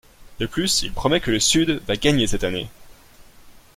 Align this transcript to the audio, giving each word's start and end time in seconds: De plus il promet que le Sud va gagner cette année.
De 0.39 0.47
plus 0.47 0.81
il 0.81 0.93
promet 0.93 1.19
que 1.21 1.29
le 1.29 1.39
Sud 1.39 1.79
va 1.87 1.95
gagner 1.95 2.25
cette 2.25 2.43
année. 2.43 2.67